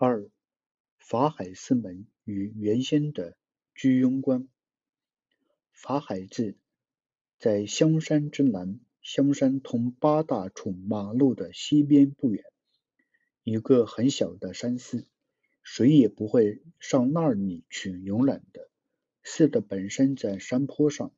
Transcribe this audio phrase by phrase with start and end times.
[0.00, 0.30] 二、
[0.96, 3.36] 法海寺门与原先的
[3.74, 4.46] 居庸关。
[5.72, 6.56] 法海寺
[7.36, 12.44] 在香山之南，香山通八大处马路的西边不远，
[13.42, 15.04] 一个很小的山寺，
[15.64, 18.70] 谁也不会上那里去游览的。
[19.24, 21.12] 寺的本身在山坡上，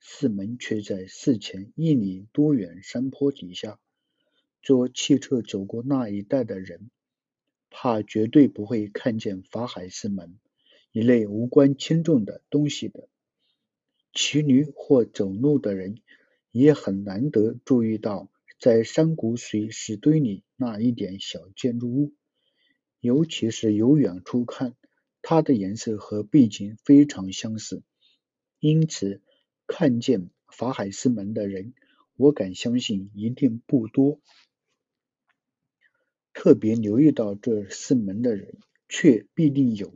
[0.00, 3.78] 寺门却在寺前一里多远山坡底下。
[4.60, 6.90] 坐汽车走过那一带的人。
[7.72, 10.38] 怕绝对不会看见法海寺门
[10.92, 13.08] 一类无关轻重的东西的。
[14.12, 16.02] 骑驴或走路的人
[16.50, 18.28] 也很难得注意到，
[18.60, 22.12] 在山谷水石堆里那一点小建筑物，
[23.00, 24.74] 尤其是由远处看，
[25.22, 27.82] 它的颜色和背景非常相似。
[28.60, 29.22] 因此，
[29.66, 31.72] 看见法海寺门的人，
[32.16, 34.20] 我敢相信一定不多。
[36.34, 39.94] 特别留意到这四门的人，却必定有，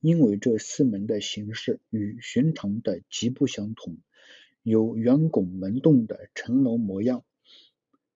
[0.00, 3.98] 因为这四门的形式与寻常的极不相同，
[4.62, 7.24] 有圆拱门洞的城楼模样，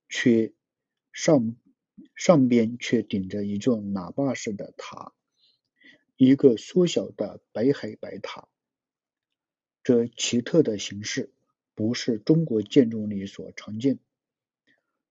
[0.09, 0.53] 却
[1.13, 1.57] 上
[2.15, 5.13] 上边却顶着一座喇叭式的塔，
[6.17, 8.49] 一个缩小的北海白塔。
[9.83, 11.33] 这奇特的形式
[11.75, 13.99] 不是中国建筑里所常见。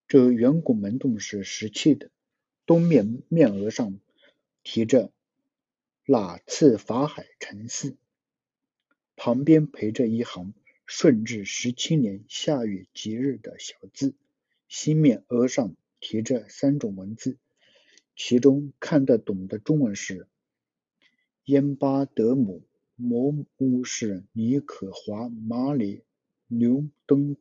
[0.07, 2.09] 这圆拱门洞是石砌的。
[2.69, 3.99] 东面面额上
[4.61, 5.11] 题着
[6.05, 7.97] “哪次法海禅寺”，
[9.17, 10.53] 旁边陪着一行
[10.85, 14.13] “顺治十七年夏月吉日”的小字。
[14.67, 17.39] 西面额上题着三种文字，
[18.15, 20.27] 其中看得懂的中文是
[21.45, 22.61] “燕巴德姆
[22.95, 26.03] 摩乌士尼可华马里
[26.45, 27.35] 牛登”。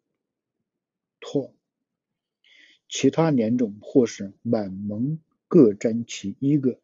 [2.89, 6.81] 其他两种或是满蒙各占其一个。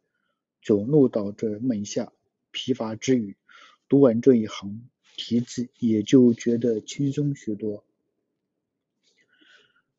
[0.63, 2.13] 走路到这门下，
[2.51, 3.37] 疲乏之余，
[3.89, 7.85] 读完这一行题字，也就觉得轻松许多。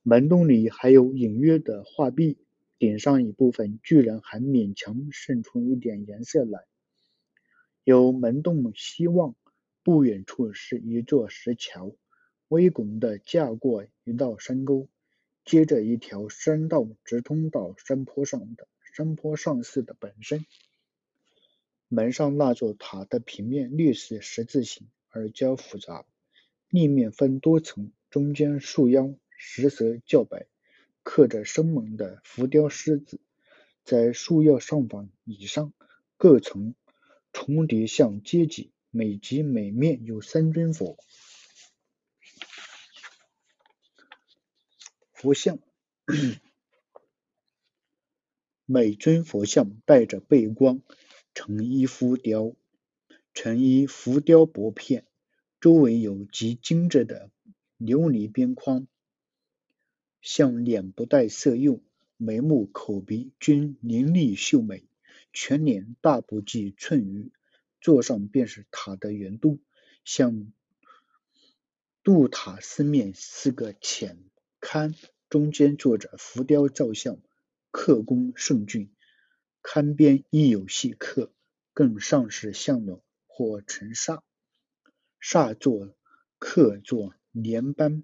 [0.01, 2.37] 门洞里还有隐约的画壁，
[2.79, 6.65] 顶上一部分居然还勉强渗出一点颜色来。
[7.83, 9.35] 由门洞西望，
[9.83, 11.95] 不远处是一座石桥，
[12.47, 14.87] 微拱的架过一道山沟。
[15.45, 20.45] 接着一条山道直通到山坡上的山坡上寺的本身。
[21.87, 26.05] 门上那座塔的平面略似十字形，而较复杂，
[26.69, 30.47] 立面分多层，中间树腰石色较白，
[31.03, 33.19] 刻着生猛的浮雕狮子，
[33.83, 35.73] 在树腰上方以上
[36.17, 36.73] 各层
[37.31, 40.97] 重叠向阶级，每级每面有三尊佛。
[45.25, 45.57] 佛像，
[48.67, 50.83] 每尊佛像带着背光，
[51.33, 52.55] 成一浮雕，
[53.33, 55.07] 成一浮雕薄片，
[55.59, 57.31] 周围有极精致的
[57.79, 58.85] 琉璃边框。
[60.21, 61.81] 像脸不带色釉，
[62.17, 64.83] 眉目口鼻均凌厉秀美，
[65.33, 67.31] 全脸大不及寸余，
[67.81, 69.57] 坐上便是塔的圆肚，
[70.03, 70.53] 像
[72.03, 74.19] 肚塔四面四个浅
[74.61, 74.95] 龛。
[75.35, 77.19] 中间坐着浮雕造像，
[77.69, 78.89] 刻工甚俊，
[79.61, 81.33] 龛边亦有细刻，
[81.73, 84.21] 更上是像轮或成煞，
[85.19, 85.93] 煞座
[86.39, 88.03] 刻作莲斑，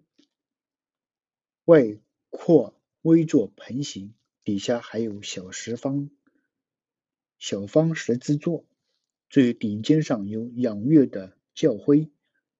[1.64, 4.13] 外扩微作盆形，
[4.44, 6.09] 底下还有小石方
[7.40, 8.66] 小方石之座，
[9.30, 12.12] 最顶尖上有仰月的教徽，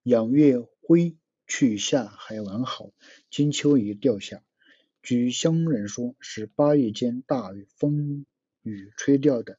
[0.04, 2.94] 仰月徽去下还完好，
[3.30, 4.42] 金秋已掉下。
[5.04, 8.28] 据乡人说，是八月间大风
[8.62, 9.58] 雨吹掉的。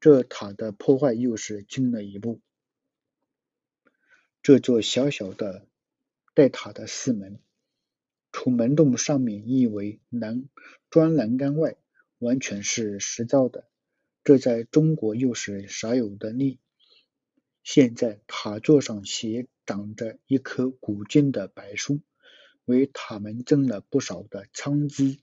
[0.00, 2.40] 这塔的破坏又是进了一步。
[4.42, 5.68] 这座小小的
[6.34, 7.38] 带塔的寺门，
[8.32, 10.48] 除门洞上面一围栏
[10.90, 11.76] 砖栏杆外，
[12.18, 13.68] 完全是石造的。
[14.24, 16.58] 这在中国又是少有的例。
[17.62, 22.00] 现在塔座上斜长着一棵古劲的柏树。
[22.64, 25.18] 为塔门增了不少的苍姿，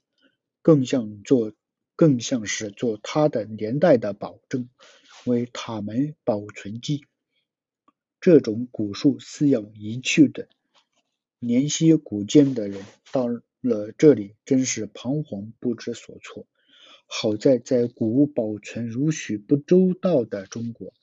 [0.62, 1.54] 更像做
[1.96, 4.70] 更像是做它的年代的保证，
[5.26, 7.06] 为塔门保存记。
[8.20, 10.50] 这种古树是要移去的，
[11.40, 13.28] 年些古建的人到
[13.62, 16.48] 了这里，真是彷徨不知所措。
[17.06, 20.94] 好在在古物保存如许不周到的中国，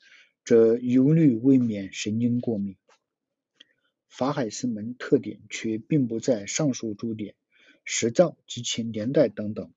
[0.44, 2.76] 这忧虑未免神经过敏。
[4.16, 7.34] 法海寺门特点却并不在上述诸点，
[7.84, 9.72] 石造及其年代等等，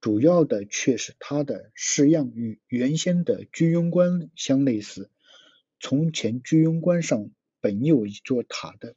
[0.00, 5.10] 主要的却是它的式样与原先的居庸关相类似。
[5.80, 7.30] 从前居庸关上
[7.60, 8.94] 本有一座塔的，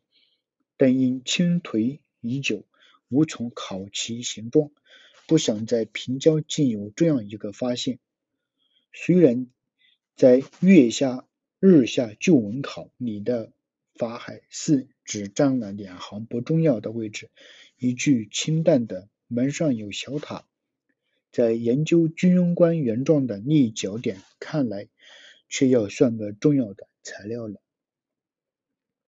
[0.77, 2.67] 但因倾颓已久，
[3.09, 4.69] 无从考其形状。
[5.25, 7.97] 不想在平郊竟有这样一个发现。
[8.93, 9.47] 虽然
[10.15, 11.25] 在月下
[11.59, 13.51] 日下旧文考里的
[13.95, 17.29] 法海寺只占了两行不重要的位置，
[17.77, 20.45] 一句清淡的“门上有小塔”。
[21.31, 24.87] 在研究居庸关原状的立脚点看来，
[25.49, 27.61] 却要算个重要的材料了。